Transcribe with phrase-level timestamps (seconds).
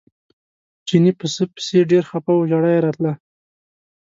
[0.87, 3.13] چیني پسه پسې ډېر خپه و ژړا یې راتله.